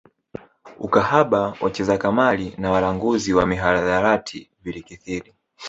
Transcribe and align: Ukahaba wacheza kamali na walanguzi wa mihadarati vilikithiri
Ukahaba 0.79 1.53
wacheza 1.61 1.97
kamali 1.97 2.55
na 2.57 2.71
walanguzi 2.71 3.33
wa 3.33 3.45
mihadarati 3.47 4.49
vilikithiri 4.63 5.33